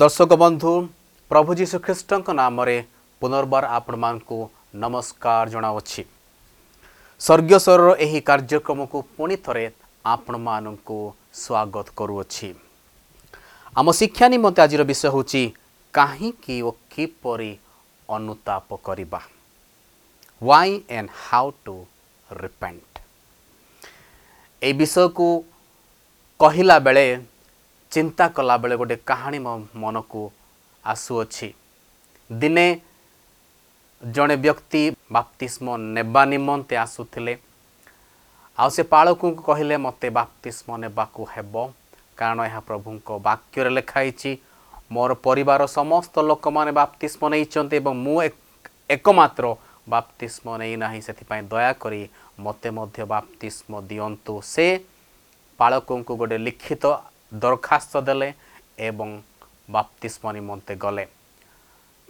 [0.00, 0.70] ଦର୍ଶକ ବନ୍ଧୁ
[1.30, 2.76] ପ୍ରଭୁ ଯୀଶୁଖ୍ରୀଷ୍ଟଙ୍କ ନାମରେ
[3.22, 4.38] ପୁନର୍ବାର ଆପଣମାନଙ୍କୁ
[4.82, 6.02] ନମସ୍କାର ଜଣାଉଛି।
[7.20, 9.64] ସ୍ୱର୍ଗସ୍ୱରର ଏହି କାର୍ଯ୍ୟକ୍ରମକୁ ପୁଣି ଥରେ
[10.04, 10.98] ଆପଣମାନଙ୍କୁ
[11.42, 12.48] ସ୍ୱାଗତ କରୁଅଛି।
[13.76, 15.42] ଆମ ଶିକ୍ଷା ନିମନ୍ତେ ଆଜିର ବିଷୟ ହେଉଛି
[15.94, 17.52] କାହିଁକି ଓ କିପରି
[18.08, 19.20] ଅନୁତାପ କରିବା?
[20.42, 21.76] Why and how to
[22.42, 22.92] repent
[24.62, 25.26] এই ବିଷୟକୁ
[26.40, 27.06] କହିଲା ବେଳେ
[27.90, 30.30] ଚିନ୍ତା କଲାବେଳେ ଗୋଟେ କାହାଣୀ ମୋ ମନକୁ
[30.84, 31.54] ଆସୁଅଛି।
[32.32, 32.80] ଦିନେ
[34.02, 37.36] ଜଣେ ବ୍ୟକ୍ତି ବାପ୍ତିସ୍ମ ନେବା ନିମନ୍ତେ ଆସୁଥିଲେ।
[38.58, 41.72] ଆଉ ସେ ପାଳକୁ କହିଲେ ମୋତେ ବାପ୍ତିସ୍ମ ନେବାକୁ ହେବ।
[42.16, 44.38] କାରଣ ଏହା ପ୍ରଭୁଙ୍କ ବାକ୍ୟରେ ଲେଖା ହେଇଛି
[44.90, 49.56] ମୋର ପରିବାର ସମସ୍ତ ଲୋକମାନେ ବାପ୍ତିସ୍ମ ନେଇଛନ୍ତି ଏବଂ ମୁଁ ଏକ- ଏକମାତ୍ର
[49.88, 52.08] ବାପ୍ତିସ୍ମ ନେଇନାହିଁ ସେଥିପାଇଁ ଦୟାକରି
[52.40, 54.66] ମୋତେ ମଧ୍ୟ ବାପ୍ତିସ୍ମ ଦିଅନ୍ତୁ। ସେ
[55.58, 56.84] ପାଳକଙ୍କୁ ଗୋଟେ ଲିଖିତ
[57.32, 58.28] ଦରଖାସ୍ତ ଦେଲେ
[58.88, 59.10] ଏବଂ
[59.68, 61.04] ବାପ୍ତିସ୍ମ ନିମନ୍ତେ ଗଲେ।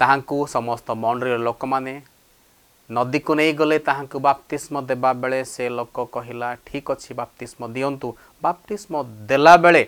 [0.00, 1.94] ତାହାଙ୍କୁ ସମସ୍ତ ମଣ୍ଡଳୀର ଲୋକମାନେ
[2.90, 8.08] ନଦୀକୁ ନେଇଗଲେ ତାହାଙ୍କୁ ବାପ୍ତିସ୍ମ ଦେବା ବେଳେ ସେ ଲୋକ କହିଲା ଠିକ୍ ଅଛି ବାପ୍ତିସ୍ମ ଦିଅନ୍ତୁ।
[8.42, 8.92] ବାପ୍ତିସ୍ମ
[9.30, 9.82] ଦେଲାବେଳେ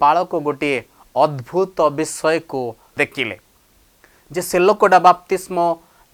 [0.00, 0.78] ପାଳକ ଗୋଟିଏ
[1.14, 2.62] ଅଦ୍ଭୁତ ବିଷୟକୁ
[2.98, 3.36] ଦେଖିଲେ
[4.30, 5.56] ଯେ ସେ ଲୋକଟା ବାପ୍ତିସ୍ମ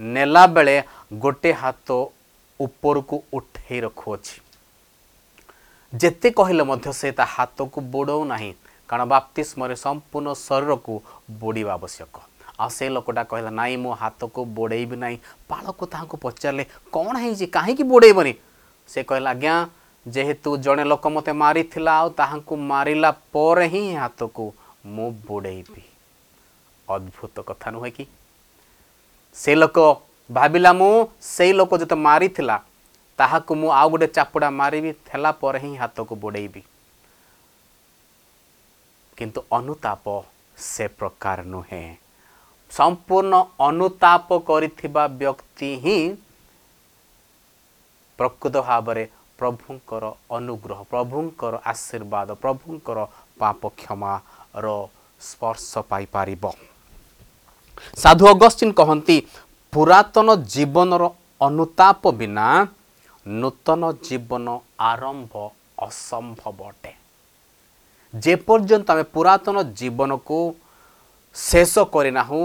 [0.00, 0.76] ନେଲା ବେଳେ
[1.22, 1.88] ଗୋଟେ ହାତ
[2.60, 4.34] ଉପରକୁ ଉଠେଇ ରଖୁଅଛି।
[5.92, 8.52] ଯେତେ କହିଲେ ମଧ୍ୟ ସେ ତା ହାତକୁ ବୁଡ଼ଉ ନାହିଁ।
[8.90, 10.94] କାରଣ ବାପ୍ତିସ୍ମରେ ସମ୍ପୂର୍ଣ୍ଣ ଶରୀରକୁ
[11.40, 12.14] ବୁଡ଼ିବା ଆବଶ୍ୟକ।
[12.60, 15.16] ଆଉ ସେ ଲୋକଟା କହିଲା ନାଇଁ ମୋ ହାତକୁ ବୁଡ଼େଇବି ନାହିଁ।
[15.48, 17.46] ପାଳକୁ ତାହାଙ୍କୁ ପଚାରିଲେ କ'ଣ ହେଇଛି?
[17.56, 18.32] କାହିଁକି ବୁଡ଼େଇବନି?
[18.88, 19.54] ସେ କହିଲା ଆଜ୍ଞା
[20.06, 24.44] ଯେହେତୁ ଜଣେ ଲୋକ ମୋତେ ମାରିଥିଲା ଆଉ ତାହାଙ୍କୁ ମାରିଲା ପରେ ହିଁ ହାତକୁ
[24.94, 25.82] ମୁଁ ବୁଡ଼େଇବି।
[26.88, 28.04] ଅଦ୍ଭୁତ କଥା ନୁହେଁ କି?
[29.36, 29.76] ସେ ଲୋକ
[30.30, 30.92] ଭାବିଲା ମୁଁ
[31.34, 32.56] ସେଇ ଲୋକ ଯେତେ ମାରିଥିଲା
[33.18, 36.62] ତାହାକୁ ମୁଁ ଆଉ ଗୋଟେ ଚାପୁଡ଼ା ମାରିବି ଥିଲା ପରେ ହିଁ ହାତକୁ ବୁଡ଼େଇବି।
[39.18, 40.04] କିନ୍ତୁ ଅନୁତାପ
[40.68, 41.86] ସେ ପ୍ରକାର ନୁହେଁ।
[42.70, 43.34] ସମ୍ପୂର୍ଣ୍ଣ
[43.68, 45.98] ଅନୁତାପ କରିଥିବା ବ୍ୟକ୍ତି ହିଁ
[48.18, 49.04] ପ୍ରକୃତ ଭାବରେ
[49.38, 50.04] ପ୍ରଭୁଙ୍କର
[50.36, 52.98] ଅନୁଗ୍ରହ ପ୍ରଭୁଙ୍କର ଆଶୀର୍ବାଦ ପ୍ରଭୁଙ୍କର
[53.40, 54.66] ପାପ କ୍ଷମାର
[55.20, 56.44] ସ୍ପର୍ଶ ପାଇପାରିବ।
[58.02, 59.16] ସାଧୁ ଅଗଷ୍ଟିନ୍ କହନ୍ତି
[59.72, 61.04] ପୁରାତନ ଜୀବନର
[61.40, 62.46] ଅନୁତାପ ବିନା
[63.26, 64.46] ନୂତନ ଜୀବନ
[64.90, 65.32] ଆରମ୍ଭ
[65.86, 66.92] ଅସମ୍ଭବ ଅଟେ।
[68.14, 70.38] ଯେପର୍ଯ୍ୟନ୍ତ ଆମେ ପୁରାତନ ଜୀବନକୁ
[71.36, 72.40] ଶେଷ କରିନାହୁଁ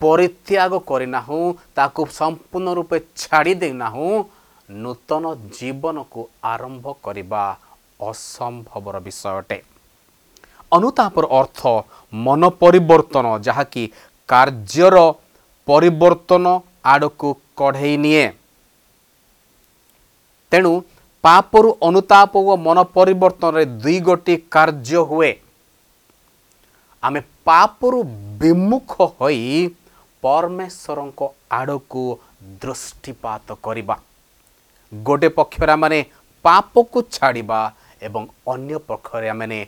[0.00, 1.42] ପରିତ୍ୟାଗ କରିନାହୁଁ
[1.76, 4.10] ତାକୁ ସମ୍ପୂର୍ଣ୍ଣ ରୂପେ ଛାଡ଼ି ଦେଇନାହୁଁ
[4.68, 5.24] ନୂତନ
[5.56, 6.20] ଜୀବନକୁ
[6.52, 7.42] ଆରମ୍ଭ କରିବା
[8.10, 9.58] ଅସମ୍ଭବର ବିଷୟ ଅଟେ।
[10.72, 11.60] ଅନୁତାପର ଅର୍ଥ
[12.26, 13.82] ମନ ପରିବର୍ତ୍ତନ ଯାହାକି
[14.28, 14.96] କାର୍ଯ୍ୟର
[15.68, 16.44] ପରିବର୍ତ୍ତନ
[16.92, 18.26] ଆଡ଼କୁ କଢ଼େଇ ନିଏ।
[20.56, 20.72] ତେଣୁ
[21.24, 25.30] ପାପରୁ ଅନୁତାପ ଓ ମନ ପରିବର୍ତ୍ତନରେ ଦୁଇ ଗୋଟି କାର୍ଯ୍ୟ ହୁଏ।
[27.02, 27.98] ଆମେ ପାପରୁ
[28.40, 29.42] ବିମୁଖ ହୋଇ
[30.22, 31.20] ପରମେଶ୍ୱରଙ୍କ
[31.58, 32.04] ଆଡ଼କୁ
[32.62, 33.96] ଦୃଷ୍ଟିପାତ କରିବା।
[34.92, 36.00] ଗୋଟେ ପକ୍ଷରେ ଆମେ
[36.44, 37.60] ପାପକୁ ଛାଡ଼ିବା
[38.06, 38.22] ଏବଂ
[38.54, 39.60] ଅନ୍ୟ ପକ୍ଷରେ ଆମେ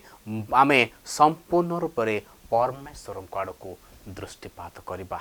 [0.62, 0.78] ଆମେ
[1.16, 2.16] ସମ୍ପୂର୍ଣ୍ଣ ରୂପରେ
[2.50, 3.70] ପରମେଶ୍ୱରଙ୍କ ଆଡ଼କୁ
[4.16, 5.18] ଦୃଷ୍ଟିପାତ କରିବା।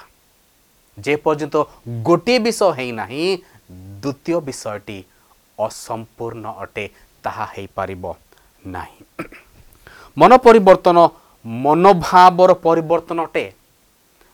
[0.97, 1.55] ଯେପର୍ଯ୍ୟନ୍ତ
[2.07, 3.23] ଗୋଟିଏ ବିଷୟ ହେଇନାହିଁ
[4.01, 4.97] ଦ୍ୱିତୀୟ ବିଷୟଟି
[5.59, 6.85] ଅସମ୍ପୂର୍ଣ୍ଣ ଅଟେ
[7.23, 8.03] ତାହା ହେଇପାରିବ
[8.73, 9.01] ନାହିଁ
[10.18, 10.97] ମନ ପରିବର୍ତ୍ତନ
[11.45, 13.45] ମନୋଭାବର ପରିବର୍ତ୍ତନ ଅଟେ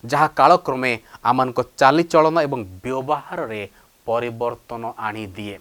[0.04, 0.92] ଯାହା କାଳକ୍ରମେ
[1.30, 3.62] ଆମମାନଙ୍କ ଚାଲିଚଳନ ଏବଂ ବ୍ୟବହାରରେ
[4.08, 5.56] ପରିବର୍ତ୍ତନ ଆଣିଦିଏ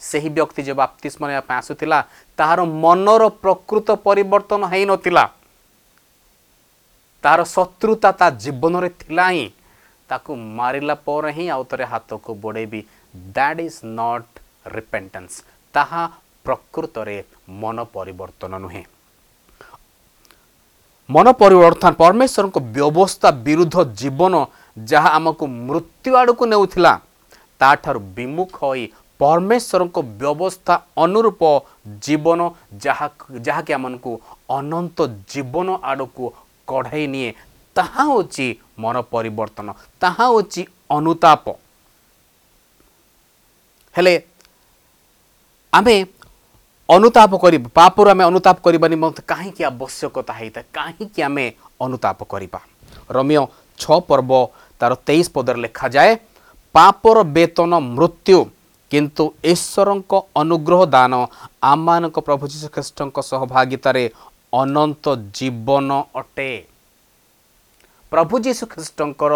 [0.00, 1.98] ସେହି ବ୍ୟକ୍ତି ଯେ ବାପ୍ତିସ୍ମ ନେବା ପାଇଁ ଆସୁଥିଲା
[2.38, 5.24] ତାହାର ମନର ପ୍ରକୃତ ପରିବର୍ତ୍ତନ ହେଇନଥିଲା
[7.24, 9.44] ତାହାର ଶତ୍ରୁତା ତା ଜୀବନରେ ଥିଲା ହିଁ
[10.10, 12.80] ତାକୁ ମାରିଲା ପରେ ହିଁ ଆଉ ଥରେ ହାତକୁ ବଢ଼େଇବି
[13.34, 14.43] ଦ୍ୟାଟ୍ ଇଜ୍ ନଟ୍
[14.74, 15.34] ରିପେଣ୍ଟାନ୍ସ
[15.74, 16.02] ତାହା
[16.46, 17.18] ପ୍ରକୃତରେ
[17.60, 18.84] ମନ ପରିବର୍ତ୍ତନ ନୁହେଁ।
[21.08, 24.34] ମନ ପରିବର୍ତ୍ତନ ପରମେଶ୍ୱରଙ୍କ ବ୍ୟବସ୍ଥା ବିରୁଦ୍ଧ ଜୀବନ
[24.90, 26.92] ଯାହା ଆମକୁ ମୃତ୍ୟୁ ଆଡ଼କୁ ନେଉଥିଲା
[27.60, 28.84] ତାଠାରୁ ବିମୁଖ ହୋଇ
[29.20, 30.74] ପରମେଶ୍ୱରଙ୍କ ବ୍ୟବସ୍ଥା
[31.04, 31.42] ଅନୁରୂପ
[32.04, 32.40] ଜୀବନ
[32.84, 33.06] ଯାହା
[33.46, 34.10] ଯାହାକି ଆମକୁ
[34.58, 34.98] ଅନନ୍ତ
[35.32, 36.24] ଜୀବନ ଆଡ଼କୁ
[36.68, 37.30] କଢ଼ାଇ ନିଏ
[37.76, 38.46] ତାହା ହେଉଛି
[38.82, 39.68] ମନ ପରିବର୍ତ୍ତନ
[40.02, 40.62] ତାହା ହେଉଛି
[40.96, 41.44] ଅନୁତାପ।
[43.94, 44.14] ହେଲେ
[45.78, 45.96] ଆମେ
[46.88, 50.64] ଅନୁତାପ କରିବା। ପାପରୁ ଆମେ ଅନୁତାପ କରିବା ନିମନ୍ତେ କାହିଁକି ଆବଶ୍ୟକତା ହେଇଥାଏ?
[50.78, 51.44] କାହିଁକି ଆମେ
[51.84, 52.60] ଅନୁତାପ କରିବା?
[53.16, 53.40] ରମ୍ୟ
[53.80, 54.30] ଛଅ ପର୍ବ
[54.80, 56.10] ତାର ତେଇଶ ପଦରେ ଲେଖାଯାଏ
[56.74, 58.38] ପାପର ବେତନ ମୃତ୍ୟୁ
[58.90, 60.12] କିନ୍ତୁ ଈଶ୍ୱରଙ୍କ
[60.42, 61.12] ଅନୁଗ୍ରହ ଦାନ
[61.72, 64.04] ଆମମାନଙ୍କ ପ୍ରଭୁ ଯୀଶୁଖ୍ରୀଷ୍ଟଙ୍କ ସହଭାଗିତାରେ
[64.52, 65.04] ଅନନ୍ତ
[65.36, 65.90] ଜୀବନ
[66.20, 66.50] ଅଟେ।
[68.12, 69.34] ପ୍ରଭୁ ଯୀଶୁଖ୍ରୀଷ୍ଟଙ୍କର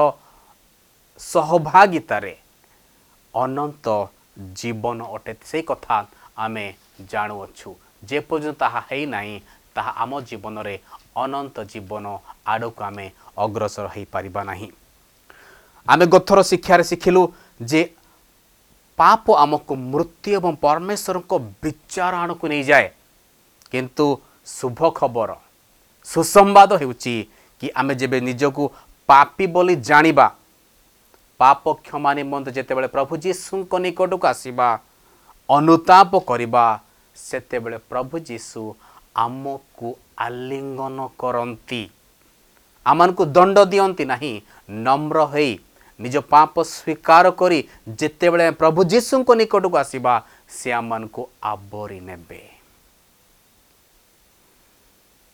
[1.21, 2.35] ସହଭାଗିତାରେ
[3.35, 3.87] ଅନନ୍ତ
[4.59, 5.97] ଜୀବନ ଅଟେ। ସେଇ କଥା
[6.45, 6.65] ଆମେ
[7.11, 7.71] ଜାଣୁଅଛୁ।
[8.09, 9.37] ଯେପର୍ଯ୍ୟନ୍ତ ତାହା ହେଇନାହିଁ
[9.75, 10.75] ତାହା ଆମ ଜୀବନରେ
[11.23, 12.05] ଅନନ୍ତ ଜୀବନ
[12.53, 13.07] ଆଡ଼କୁ ଆମେ
[13.45, 14.69] ଅଗ୍ରସର ହୋଇପାରିବା ନାହିଁ।
[15.87, 17.23] ଆମେ ଗଥର ଶିକ୍ଷାରେ ଶିଖିଲୁ
[17.61, 17.83] ଯେ
[18.99, 21.33] ପାପ ଆମକୁ ମୃତ୍ୟୁ ଏବଂ ପରମେଶ୍ୱରଙ୍କ
[21.63, 22.87] ବିଚାର ଆଣକୁ ନେଇଯାଏ।
[23.73, 24.07] କିନ୍ତୁ
[24.47, 25.31] ଶୁଭ ଖବର
[26.09, 27.15] ସୁସମ୍ବାଦ ହେଉଛି
[27.61, 28.63] କି ଆମେ ଯେବେ ନିଜକୁ
[29.09, 30.27] ପାପି ବୋଲି ଜାଣିବା
[31.41, 34.69] ପାପ କ୍ଷମା ନିମନ୍ତେ ଯେତେବେଳେ ପ୍ରଭୁ ଯୀଶୁଙ୍କ ନିକଟକୁ ଆସିବା
[35.49, 36.65] ଅନୁତାପ କରିବା
[37.17, 38.63] ସେତେବେଳେ ପ୍ରଭୁ ଯୀଶୁ
[39.25, 39.89] ଆମକୁ
[40.27, 41.83] ଆଲିଙ୍ଗନ କରନ୍ତି।
[42.87, 44.35] ଆମମାନଙ୍କୁ ଦଣ୍ଡ ଦିଅନ୍ତି ନାହିଁ
[44.85, 45.51] ନମ୍ର ହୋଇ
[46.01, 47.59] ନିଜ ପାପ ସ୍ୱୀକାର କରି
[48.01, 50.15] ଯେତେବେଳେ ପ୍ରଭୁ ଯୀଶୁଙ୍କ ନିକଟକୁ ଆସିବା
[50.57, 51.23] ସେ ଆମମାନଙ୍କୁ
[51.53, 52.43] ଆବରି ନେବେ।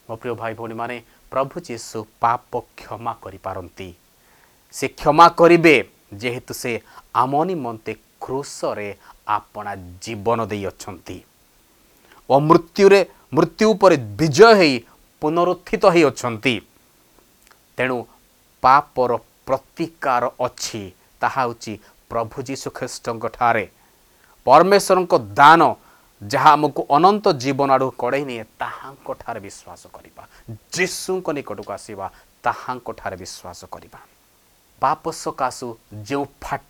[0.06, 0.96] ମୋ ପ୍ରିୟ ଭାଇ ଭଉଣୀମାନେ
[1.32, 3.88] ପ୍ରଭୁ ଯୀଶୁ ପାପ କ୍ଷମା କରିପାରନ୍ତି।
[4.74, 5.76] ସେ କ୍ଷମା କରିବେ
[6.20, 6.72] ଯେହେତୁ ସେ
[7.22, 8.88] ଆମ ନିମନ୍ତେ କୃଷରେ
[9.28, 9.72] ଆପଣା
[10.04, 11.18] ଜୀବନ ଦେଇଅଛନ୍ତି।
[12.30, 13.00] ଓ ମୃତ୍ୟୁରେ
[13.34, 14.74] ମୃତ୍ୟୁ ଉପରେ ବିଜୟ ହେଇ
[15.22, 16.54] ପୁନରୁତ୍ଥିତ ହୋଇଅଛନ୍ତି।
[17.76, 17.98] ତେଣୁ
[18.62, 19.10] ପାପର
[19.46, 20.82] ପ୍ରତିକାର ଅଛି
[21.20, 21.72] ତାହା ହେଉଛି
[22.10, 23.64] ପ୍ରଭୁ ଯୀଶୁ ଖ୍ରୀଷ୍ଟଙ୍କ ଠାରେ।
[24.46, 25.62] ପରମେଶ୍ୱରଙ୍କ ଦାନ
[26.22, 30.22] ଯାହା ଆମକୁ ଅନନ୍ତ ଜୀବନ ଆଡ଼କୁ କଢ଼େଇ ନିଏ ତାହାଙ୍କ ଠାରେ ବିଶ୍ୱାସ କରିବା।
[30.74, 32.06] ଯୀଶୁଙ୍କ ନିକଟକୁ ଆସିବା
[32.44, 34.00] ତାହାଙ୍କ ଠାରେ ବିଶ୍ୱାସ କରିବା।
[34.82, 35.68] ପାପ ସକାଶୁ
[36.08, 36.68] ଯେଉଁ ଫାଟ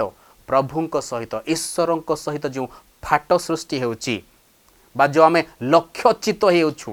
[0.49, 2.67] ପ୍ରଭୁଙ୍କ ସହିତ ଈଶ୍ୱରଙ୍କ ସହିତ ଯେଉଁ
[3.05, 4.17] ଫାଟ ସୃଷ୍ଟି ହେଉଛି
[4.97, 5.41] ବା ଯେଉଁ ଆମେ
[5.73, 6.91] ଲକ୍ଷ୍ୟଚିତ ହେଉଛୁ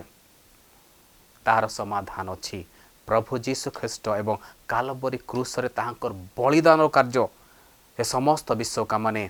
[1.46, 2.60] ତାହାର ସମାଧାନ ଅଛି।
[3.08, 4.36] ପ୍ରଭୁ ଯୀଶୁ ଖ୍ରୀଷ୍ଟ ଏବଂ
[4.72, 7.26] କାଲବରୀ କୃଷରେ ତାହାଙ୍କର ବଳିଦାନ କାର୍ଯ୍ୟ
[7.98, 9.24] ସେ ସମସ୍ତ ବିଶ୍ୱକାମାନେ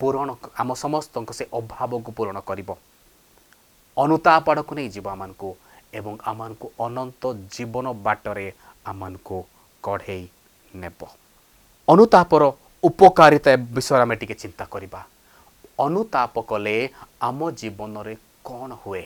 [0.00, 0.28] ପୂରଣ
[0.60, 2.70] ଆମ ସମସ୍ତଙ୍କ ସେ ଅଭାବକୁ ପୂରଣ କରିବ।
[3.96, 5.48] ଅନୁତାପ ଆଡ଼କୁ ନେଇଯିବ ଆମମାନଙ୍କୁ
[5.98, 7.22] ଏବଂ ଆମମାନଙ୍କୁ ଅନନ୍ତ
[7.54, 8.46] ଜୀବନ ବାଟରେ
[8.90, 9.38] ଆମମାନଙ୍କୁ
[9.84, 10.24] କଢ଼େଇ
[10.74, 11.00] ନେବ।
[11.88, 12.42] ଅନୁତାପର
[12.88, 15.00] ଉପକାରିତା ବିଷୟରେ ଆମେ ଟିକେ ଚିନ୍ତା କରିବା।
[15.86, 16.76] ଅନୁତାପ କଲେ
[17.28, 18.14] ଆମ ଜୀବନରେ
[18.46, 19.04] କ'ଣ ହୁଏ?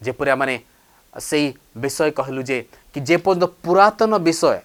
[0.00, 0.56] ଯେପରି ଆମେ
[1.14, 1.46] ସେଇ
[1.82, 2.58] ବିଷୟ କହିଲୁ ଯେ
[2.92, 4.58] କି ଯେପର୍ଯ୍ୟନ୍ତ ପୁରାତନ ବିଷୟ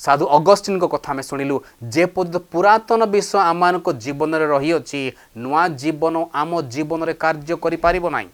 [0.00, 1.56] ସାଧୁ ଅଗଷ୍ଟିନଙ୍କ କଥା ଆମେ ଶୁଣିଲୁ
[1.94, 5.00] ଯେପର୍ଯ୍ୟନ୍ତ ପୁରାତନ ବିଷୟ ଆମମାନଙ୍କ ଜୀବନରେ ରହିଅଛି
[5.42, 8.28] ନୂଆ ଜୀବନ ଆମ ଜୀବନରେ କାର୍ଯ୍ୟ କରିପାରିବ ନାହିଁ।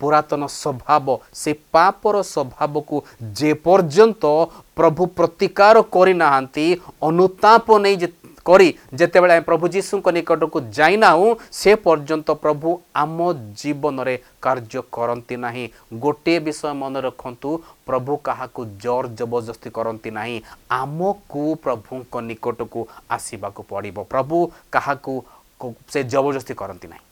[0.00, 1.06] ପୁରାତନ ସ୍ୱଭାବ
[1.40, 2.96] ସେ ପାପର ସ୍ୱଭାବକୁ
[3.40, 4.24] ଯେପର୍ଯ୍ୟନ୍ତ
[4.78, 6.66] ପ୍ରଭୁ ପ୍ରତିକାର କରିନାହାନ୍ତି
[7.08, 7.96] ଅନୁତାପ ନେଇ
[8.46, 11.28] କରି ଯେତେବେଳେ ଆମେ ପ୍ରଭୁ ଯୀଶୁଙ୍କ ନିକଟକୁ ଯାଇନାହୁଁ
[11.60, 12.68] ସେ ପର୍ଯ୍ୟନ୍ତ ପ୍ରଭୁ
[13.02, 13.18] ଆମ
[13.60, 14.14] ଜୀବନରେ
[14.44, 15.64] କାର୍ଯ୍ୟ କରନ୍ତି ନାହିଁ।
[16.02, 17.50] ଗୋଟିଏ ବିଷୟ ମନେ ରଖନ୍ତୁ
[17.88, 20.36] ପ୍ରଭୁ କାହାକୁ ଜୋର ଜବରଦସ୍ତି କରନ୍ତି ନାହିଁ।
[20.80, 22.80] ଆମକୁ ପ୍ରଭୁଙ୍କ ନିକଟକୁ
[23.16, 24.36] ଆସିବାକୁ ପଡ଼ିବ। ପ୍ରଭୁ
[24.74, 25.12] କାହାକୁ
[25.92, 27.04] ସେ ଜବରଦସ୍ତି କରନ୍ତି ନାହିଁ।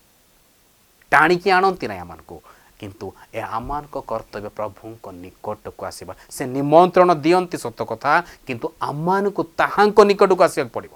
[1.13, 2.37] ଟାଣିକି ଆଣନ୍ତି ନାହିଁ ଆମମାନଙ୍କୁ।
[2.81, 8.12] କିନ୍ତୁ ଏ ଆମମାନଙ୍କ କର୍ତ୍ତବ୍ୟ ପ୍ରଭୁଙ୍କ ନିକଟକୁ ଆସିବା। ସେ ନିମନ୍ତ୍ରଣ ଦିଅନ୍ତି ସତ କଥା
[8.47, 10.94] କିନ୍ତୁ ଆମମାନଙ୍କୁ ତାହାଙ୍କ ନିକଟକୁ ଆସିବାକୁ ପଡ଼ିବ।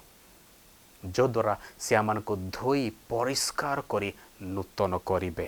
[1.03, 4.09] ଯଦ୍ୱାରା ସେ ଆମମାନଙ୍କୁ ଧୋଇ ପରିଷ୍କାର କରି
[4.55, 5.47] ନୂତନ କରିବେ।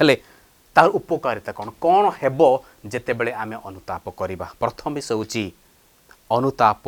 [0.00, 0.14] ହେଲେ
[0.76, 1.68] ତାର ଉପକାରିତା କ'ଣ?
[1.84, 2.40] କ'ଣ ହେବ
[2.86, 4.46] ଯେତେବେଳେ ଆମେ ଅନୁତାପ କରିବା?
[4.62, 5.44] ପ୍ରଥମ ବିଷୟ ହେଉଛି
[6.30, 6.84] ଅନୁତାପ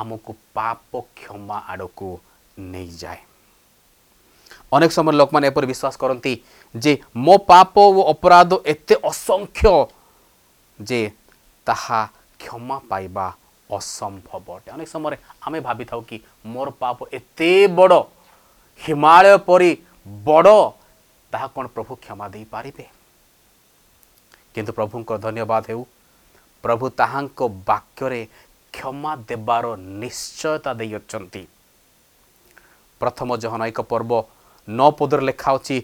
[0.00, 2.08] ଆମକୁ ପାପ କ୍ଷମା ଆଡ଼କୁ
[2.58, 3.20] ନେଇଯାଏ।
[4.72, 6.32] ଅନେକ ସମୟରେ ଲୋକମାନେ ଏପରି ବିଶ୍ୱାସ କରନ୍ତି
[6.74, 9.72] ଯେ ମୋ ପାପ ଓ ଅପରାଧ ଏତେ ଅସଂଖ୍ୟ
[10.78, 11.00] ଯେ
[11.66, 12.00] ତାହା
[12.40, 13.26] କ୍ଷମା ପାଇବା
[13.70, 17.98] ଅସମ୍ଭବ ଅଟେ ଅନେକ ସମୟରେ ଆମେ ଭାବିଥାଉ କି ମୋର ପାପ ଏତେ ବଡ଼
[18.80, 19.70] ହିମାଳୟ ପରି
[20.24, 20.56] ବଡ଼
[21.32, 22.86] ତାହା କ'ଣ ପ୍ରଭୁ କ୍ଷମା ଦେଇପାରିବେ
[24.54, 25.82] କିନ୍ତୁ ପ୍ରଭୁଙ୍କ ଧନ୍ୟବାଦ ହେଉ
[26.64, 28.20] ପ୍ରଭୁ ତାହାଙ୍କ ବାକ୍ୟରେ
[28.74, 29.64] କ୍ଷମା ଦେବାର
[30.00, 31.42] ନିଶ୍ଚୟତା ଦେଇଅଛନ୍ତି
[33.00, 34.12] ପ୍ରଥମ ଜହନ ଏକ ପର୍ବ
[34.78, 35.76] ନଅ ପଦରେ ଲେଖା ଅଛି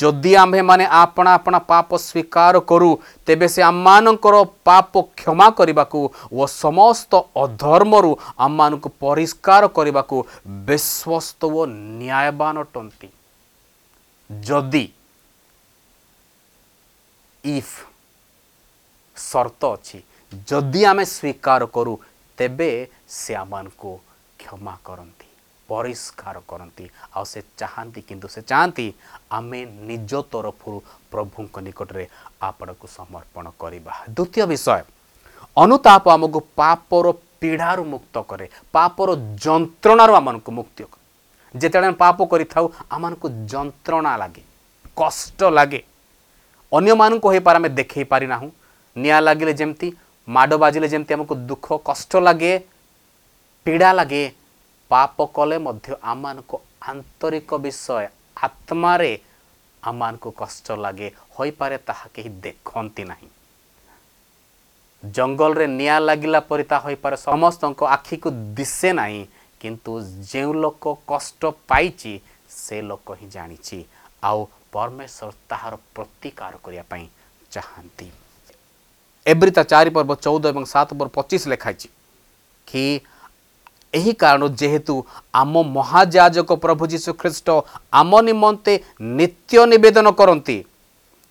[0.00, 2.90] ଯଦି ଆମ୍ଭେମାନେ ଆପଣା ଆପଣା ପାପ ସ୍ୱୀକାର କରୁ
[3.26, 4.36] ତେବେ ସେ ଆମମାନଙ୍କର
[4.68, 6.00] ପାପ କ୍ଷମା କରିବାକୁ
[6.32, 7.12] ଓ ସମସ୍ତ
[7.44, 8.12] ଅଧର୍ମରୁ
[8.46, 10.16] ଆମମାନଙ୍କୁ ପରିଷ୍କାର କରିବାକୁ
[10.68, 11.60] ବିଶ୍ୱସ୍ତ ଓ
[12.00, 13.08] ନ୍ୟାୟବାନ ଅଟନ୍ତି
[14.30, 14.84] ଯଦି
[17.44, 17.74] ଇଫ୍
[19.16, 19.98] ସର୍ତ୍ତ ଅଛି
[20.48, 21.94] ଯଦି ଆମେ ସ୍ୱୀକାର କରୁ
[22.38, 22.70] ତେବେ
[23.18, 23.92] ସେ ଆମମାନଙ୍କୁ
[24.40, 25.29] କ୍ଷମା କରନ୍ତି।
[25.70, 26.84] ପରିଷ୍କାର କରନ୍ତି।
[27.16, 28.86] ଆଉ ସେ ଚାହାନ୍ତି କିନ୍ତୁ ସେ ଚାହାନ୍ତି
[29.38, 30.78] ଆମେ ନିଜ ତରଫରୁ
[31.12, 32.04] ପ୍ରଭୁଙ୍କ ନିକଟରେ
[32.48, 34.82] ଆପଣଙ୍କୁ ସମର୍ପଣ କରିବା। ଦ୍ୱିତୀୟ ବିଷୟ
[35.56, 37.06] ଅନୁତାପ ଆମକୁ ପାପର
[37.40, 39.08] ପୀଡ଼ାରୁ ମୁକ୍ତ କରେ ପାପର
[39.44, 40.98] ଯନ୍ତ୍ରଣାରୁ ଆମମାନଙ୍କୁ ମୁକ୍ତି କରେ।
[41.54, 44.42] ଯେତେବେଳେ ଆମେ ପାପ କରିଥାଉ ଆମମାନଙ୍କୁ ଯନ୍ତ୍ରଣା ଲାଗେ
[45.00, 45.80] କଷ୍ଟ ଲାଗେ।
[46.72, 48.50] ଅନ୍ୟମାନଙ୍କୁ ହୋଇପାରେ ଆମେ ଦେଖାଇ ପାରିନାହୁଁ।
[48.96, 49.88] ନିଆଁ ଲାଗିଲେ ଯେମିତି
[50.28, 52.52] ମାଡ଼ ବାଜିଲେ ଯେମିତି ଆମକୁ ଦୁଃଖ କଷ୍ଟ ଲାଗେ
[53.66, 54.22] ପୀଡ଼ା ଲାଗେ।
[54.90, 56.56] ପାପ କଲେ ମଧ୍ୟ ଆମମାନଙ୍କୁ
[56.90, 58.06] ଆନ୍ତରିକ ବିଷୟ
[58.46, 59.12] ଆତ୍ମାରେ
[59.82, 63.28] ଆମମାନଙ୍କୁ କଷ୍ଟ ଲାଗେ। ହୋଇପାରେ ତାହା କେହି ଦେଖନ୍ତି ନାହିଁ।
[65.02, 68.28] ଜଙ୍ଗଲରେ ନିଆଁ ଲାଗିଲା ପରି ତାହା ହୋଇପାରେ। ସମସ୍ତଙ୍କ ଆଖିକୁ
[68.58, 69.22] ଦିଶେ ନାହିଁ
[69.60, 69.92] କିନ୍ତୁ
[70.32, 72.12] ଯେଉଁ ଲୋକ କଷ୍ଟ ପାଇଛି
[72.60, 73.78] ସେ ଲୋକ ହିଁ ଜାଣିଛି।
[74.28, 74.40] ଆଉ
[74.72, 77.04] ପରମେଶ୍ୱର ତାହାର ପ୍ରତିକାର କରିବା ପାଇଁ
[77.52, 78.08] ଚାହାନ୍ତି।
[79.26, 81.88] ଏବ୍ରି ତା ଚାରି ପର୍ବ ଚଉଦ ଏବଂ ସାତ ପର୍ବ ପଚିଶ ଲେଖାଇଛି
[82.68, 82.84] କି
[83.94, 84.94] ଏହି କାରଣରୁ ଯେହେତୁ
[85.42, 87.48] ଆମ ମହାଯାଜକ ପ୍ରଭୁ ଯୀଶୁ ଖ୍ରୀଷ୍ଟ
[88.00, 88.72] ଆମ ନିମନ୍ତେ
[89.18, 90.56] ନିତ୍ୟ ନିବେଦନ କରନ୍ତି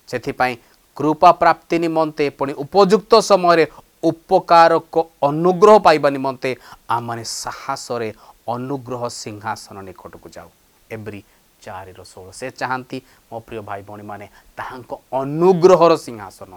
[0.08, 0.54] ସେଥିପାଇଁ
[0.96, 3.64] କୃପା ପ୍ରାପ୍ତି ନିମନ୍ତେ ପୁଣି ଉପଯୁକ୍ତ ସମୟରେ
[4.10, 4.94] ଉପକାରକ
[5.28, 6.50] ଅନୁଗ୍ରହ ପାଇବା ନିମନ୍ତେ
[6.96, 8.08] ଆମମାନେ ସାହସରେ
[8.54, 10.48] ଅନୁଗ୍ରହ ସିଂହାସନ ନିକଟକୁ ଯାଉ।
[10.90, 11.20] ଏବ୍ରି
[11.64, 12.98] ଚାରିର ଷୋହଳ ସେ ଚାହାନ୍ତି
[13.28, 14.26] ମୋ ପ୍ରିୟ ଭାଇ ଭଉଣୀମାନେ
[14.58, 14.90] ତାହାଙ୍କ
[15.20, 16.52] ଅନୁଗ୍ରହର ସିଂହାସନ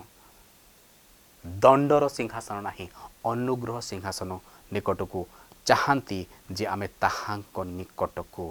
[1.45, 2.85] ଦଣ୍ଡର ସିଂହାସନ ନାହିଁ
[3.31, 4.31] ଅନୁଗ୍ରହ ସିଂହାସନ
[4.73, 5.19] ନିକଟକୁ
[5.65, 6.19] ଚାହାନ୍ତି
[6.55, 8.45] ଯେ ଆମେ ତାହାଙ୍କ ନିକଟକୁ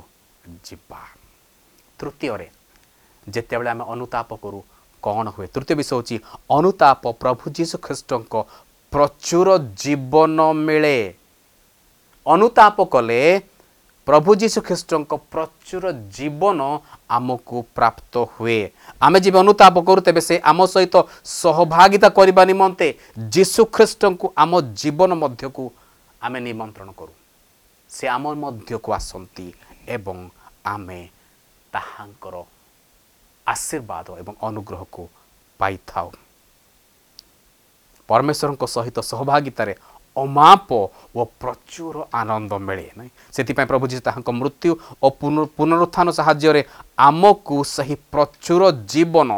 [0.67, 1.01] ଯିବା।
[1.99, 2.49] ତୃତୀୟରେ
[3.27, 4.61] ଯେତେବେଳେ ଆମେ ଅନୁତାପ କରୁ
[5.03, 5.47] କ'ଣ ହୁଏ?
[5.55, 6.17] ତୃତୀୟ ବିଷୟ ହେଉଛି
[6.57, 8.35] ଅନୁତାପ ପ୍ରଭୁ ଯୀଶୁ ଖ୍ରୀଷ୍ଟଙ୍କ
[8.93, 9.49] ପ୍ରଚୁର
[9.83, 10.99] ଜୀବନ ମିଳେ।
[12.27, 13.21] ଅନୁତାପ କଲେ
[14.09, 15.85] ପ୍ରଭୁ ଯୀଶୁ ଖ୍ରୀଷ୍ଟଙ୍କ ପ୍ରଚୁର
[16.17, 16.61] ଜୀବନ
[17.17, 18.61] ଆମକୁ ପ୍ରାପ୍ତ ହୁଏ।
[19.03, 20.95] ଆମେ ଯେବେ ଅନୁତାପ କରୁ ତେବେ ସେ ଆମ ସହିତ
[21.41, 22.87] ସହଭାଗିତା କରିବା ନିମନ୍ତେ
[23.35, 25.65] ଯୀଶୁ ଖ୍ରୀଷ୍ଟଙ୍କୁ ଆମ ଜୀବନ ମଧ୍ୟକୁ
[26.23, 27.15] ଆମେ ନିମନ୍ତ୍ରଣ କରୁ।
[27.91, 29.47] ସେ ଆମ ମଧ୍ୟକୁ ଆସନ୍ତି
[29.97, 30.19] ଏବଂ
[30.75, 31.01] ଆମେ
[31.75, 32.35] ତାହାଙ୍କର
[33.47, 35.03] ଆଶୀର୍ବାଦ ଏବଂ ଅନୁଗ୍ରହକୁ
[35.61, 36.09] ପାଇଥାଉ।
[38.09, 39.75] ପରମେଶ୍ୱରଙ୍କ ସହିତ ସହଭାଗିତାରେ
[40.17, 40.71] ଅମାପ
[41.17, 44.71] ଓ ପ୍ରଚୁର ଆନନ୍ଦ ମିଳେ ନାହିଁ। ସେଥିପାଇଁ ପ୍ରଭୁ ଯୀଶୁ ତାହାଙ୍କ ମୃତ୍ୟୁ
[45.05, 45.07] ଓ
[45.59, 46.63] ପୁନରୁତ୍ଥାନ ସାହାଯ୍ୟରେ
[47.09, 48.63] ଆମକୁ ସେହି ପ୍ରଚୁର
[48.93, 49.31] ଜୀବନ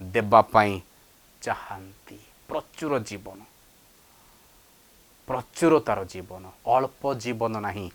[0.00, 0.72] ଦେବା ପାଇଁ
[1.42, 2.18] ଚାହାନ୍ତି।
[2.48, 3.38] ପ୍ରଚୁର ଜୀବନ।
[5.30, 6.44] ପ୍ରଚୁରତାର ଜୀବନ
[6.74, 7.86] ଅଳ୍ପ ଜୀବନ ନାହିଁ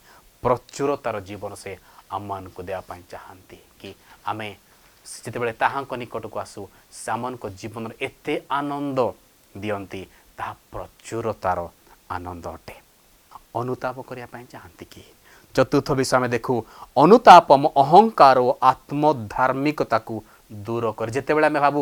[0.44, 1.72] ପ୍ରଚୁରତାର ଜୀବନ ସେ
[2.16, 3.90] ଆମମାନଙ୍କୁ ଦେବା ପାଇଁ ଚାହାନ୍ତି କି
[4.32, 4.48] ଆମେ
[5.06, 6.62] ଯେତେବେଳେ ତାହାଙ୍କ ନିକଟକୁ ଆସୁ
[7.04, 9.00] ସେମାନଙ୍କ ଜୀବନରେ ଏତେ ଆନନ୍ଦ
[9.56, 10.02] ଦିଅନ୍ତି
[10.38, 11.60] ତାହା ପ୍ରଚୁରତାର
[12.16, 12.76] ଆନନ୍ଦ ଅଟେ।
[13.60, 15.04] ଅନୁତାପ କରିବା ପାଇଁ ଚାହାନ୍ତି କି?
[15.56, 16.54] ଚତୁର୍ଥ ବିଷୟ ଆମେ ଦେଖୁ
[17.04, 20.16] ଅନୁତାପ ଆମ ଅହଙ୍କାର ଓ ଆତ୍ମଧାର୍ମିକତାକୁ
[20.66, 21.82] ଦୂର କରେ। ଯେତେବେଳେ ଆମେ ଭାବୁ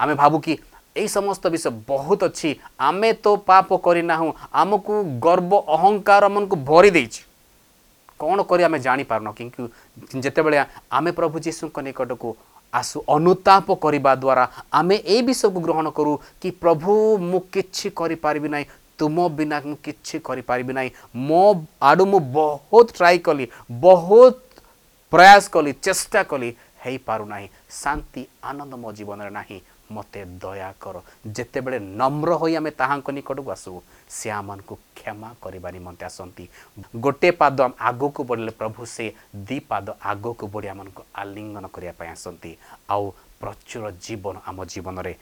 [0.00, 0.52] ଆମେ ଭାବୁ କି
[0.97, 2.49] এই সমস্ত বিষয় ବହୁତ ଅଛି
[2.81, 4.93] ଆମେ ତ ପାପ କରିନାହୁଁ ଆମକୁ
[5.25, 7.21] ଗର୍ବ ଅହଙ୍କାର ଆମକୁ ଭରି ଦେଇଛି
[8.19, 9.61] କ'ଣ କରି ଆମେ ଜାଣିପାରୁନ କିନ୍ତୁ
[10.23, 10.57] ଯେତେବେଳେ
[10.91, 12.29] ଆମେ ପ୍ରଭୁ ଯୀଶୁଙ୍କ ନିକଟକୁ
[12.73, 18.65] ଆସୁ ଅନୁତାପ କରିବା ଦ୍ୱାରା ଆମେ ଏଇ ବିଷୟକୁ ଗ୍ରହଣ କରୁ କି ପ୍ରଭୁ ମୁଁ କିଛି କରିପାରିବି ନାହିଁ
[18.99, 20.89] ତୁମ ବିନା ମୁଁ କିଛି କରିପାରିବି ନାହିଁ
[21.21, 21.43] ମୋ
[21.83, 23.45] ଆଡ଼ୁ ମୁଁ ବହୁତ ଟ୍ରାଏ କଲି
[23.79, 24.35] ବହୁତ
[25.13, 26.49] ପ୍ରୟାସ କଲି ଚେଷ୍ଟା କଲି
[26.83, 29.59] ହେଇପାରୁନାହିଁ ଶାନ୍ତି ଆନନ୍ଦ ମୋ ଜୀବନରେ ନାହିଁ
[29.94, 30.96] ମୋତେ ଦୟାକର
[31.36, 33.70] ଯେତେବେଳେ ନମ୍ର ହୋଇ ଆମେ ତାହାଙ୍କ ନିକଟକୁ ଆସୁ
[34.16, 36.44] ସେ ଆମମାନଙ୍କୁ କ୍ଷମା କରିବା ନିମନ୍ତେ ଆସନ୍ତି।
[37.04, 39.06] ଗୋଟିଏ ପାଦ ଆଗକୁ ବଢ଼ିଲେ ପ୍ରଭୁ ସେ
[39.46, 42.50] ଦୁଇ ପାଦ ଆଗକୁ ବଢ଼ି ଆମମାନଙ୍କୁ ଆଲିଙ୍ଗନ କରିବା ପାଇଁ ଆସନ୍ତି।
[42.92, 43.04] ଆଉ
[43.40, 45.12] ପ୍ରଚୁର ଜୀବନ ଆମ ଜୀବନରେ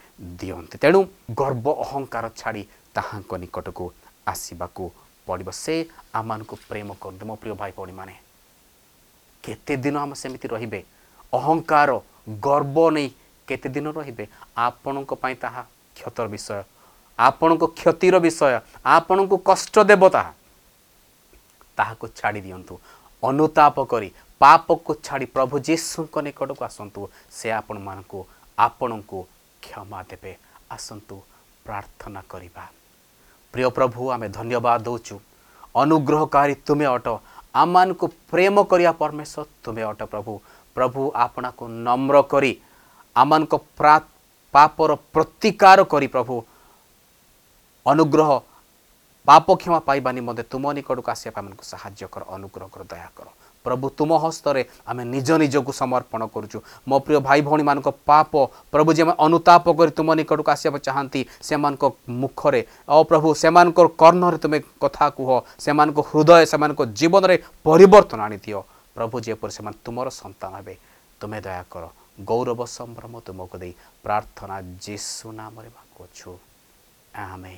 [0.41, 1.01] ଦିଅନ୍ତି। ତେଣୁ
[1.41, 2.63] ଗର୍ବ ଅହଙ୍କାର ଛାଡ଼ି
[2.97, 3.85] ତାହାଙ୍କ ନିକଟକୁ
[4.33, 4.85] ଆସିବାକୁ
[5.27, 5.75] ପଡ଼ିବ। ସେ
[6.19, 8.15] ଆମମାନଙ୍କୁ ପ୍ରେମ କରନ୍ତି। ମୋ ପ୍ରିୟ ଭାଇ ଭଉଣୀମାନେ
[9.45, 10.81] କେତେ ଦିନ ଆମେ ସେମିତି ରହିବେ?
[11.33, 11.91] ଅହଙ୍କାର
[12.47, 13.09] ଗର୍ବ ନେଇ
[13.47, 14.25] କେତେ ଦିନ ରହିବେ?
[14.57, 15.63] ଆପଣଙ୍କ ପାଇଁ ତାହା
[15.97, 16.63] କ୍ଷତର ବିଷୟ।
[17.19, 20.33] ଆପଣଙ୍କ କ୍ଷତିର ବିଷୟ ଆପଣଙ୍କୁ କଷ୍ଟ ଦେବ ତାହା।
[21.79, 22.75] ତାହାକୁ ଛାଡ଼ି ଦିଅନ୍ତୁ।
[23.23, 24.09] ଅନୁତାପ କରି
[24.41, 27.01] ପାପକୁ ଛାଡ଼ି ପ୍ରଭୁ ଯୀଶୁଙ୍କ ନିକଟକୁ ଆସନ୍ତୁ।
[27.37, 28.19] ସେ ଆପଣମାନଙ୍କୁ
[28.59, 29.19] ଆପଣଙ୍କୁ
[29.63, 30.33] କ୍ଷମା ଦେବେ।
[30.71, 31.17] ଆସନ୍ତୁ
[31.65, 32.65] ପ୍ରାର୍ଥନା କରିବା।
[33.53, 35.17] ପ୍ରିୟ ପ୍ରଭୁ ଆମେ ଧନ୍ୟବାଦ ଦେଉଛୁ।
[35.75, 37.07] ଅନୁଗ୍ରହକାରୀ ତୁମେ ଅଟ।
[37.55, 40.33] ଆମମାନଙ୍କୁ ପ୍ରେମ କରିବା ପରମେଶ୍ୱର ତୁମେ ଅଟ ପ୍ରଭୁ।
[40.77, 42.53] ପ୍ରଭୁ ଆପଣଙ୍କୁ ନମ୍ର କରି
[43.17, 43.55] ଆମମାନଙ୍କ
[44.55, 46.35] ପାପର ପ୍ରତିକାର କରି ପ୍ରଭୁ
[47.87, 48.31] ଅନୁଗ୍ରହ
[49.29, 53.29] ପାପ କ୍ଷମା ପାଇବା ନିମନ୍ତେ ତୁମ ନିକଟକୁ ଆସିବା ପାଇଁ ଆମକୁ ସାହାଯ୍ୟ କର ଅନୁଗ୍ରହ କର ଦୟା କର।
[53.67, 58.33] ପ୍ରଭୁ ତୁମ ହସ୍ତରେ ଆମେ ନିଜ ନିଜକୁ ସମର୍ପଣ କରୁଛୁ। ମୋ ପ୍ରିୟ ଭାଇ ଭଉଣୀମାନଙ୍କ ପାପ
[58.71, 61.85] ପ୍ରଭୁ ଯେମାନେ ଅନୁତାପ କରି ତୁମ ନିକଟକୁ ଆସିବାକୁ ଚାହାନ୍ତି ସେମାନଙ୍କ
[62.23, 65.31] ମୁଖରେ ଓ ପ୍ରଭୁ ସେମାନଙ୍କର କର୍ଣ୍ଣରେ ତୁମେ କଥା କୁହ
[65.65, 68.61] ସେମାନଙ୍କ ହୃଦୟ ସେମାନଙ୍କ ଜୀବନରେ ପରିବର୍ତ୍ତନ ଆଣିଦିଅ।
[68.97, 70.75] ପ୍ରଭୁ ଯେପରି ସେମାନେ ତୁମର ସନ୍ତାନ ହେବେ
[71.21, 71.85] ତୁମେ ଦୟା କର।
[72.25, 76.31] ଗୌରବ ସମ୍ଭ୍ରମ ତୁମକୁ ଦେଇ ପ୍ରାର୍ଥନା ଯୀଶୁ ନାମରେ ମାଗୁଅଛୁ
[77.23, 77.57] ଆମେ